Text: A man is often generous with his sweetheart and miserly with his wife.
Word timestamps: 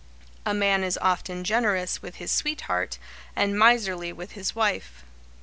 A 0.47 0.53
man 0.55 0.83
is 0.83 0.97
often 0.99 1.43
generous 1.43 2.01
with 2.01 2.15
his 2.15 2.31
sweetheart 2.31 2.97
and 3.35 3.53
miserly 3.55 4.11
with 4.11 4.31
his 4.31 4.55
wife. 4.55 5.03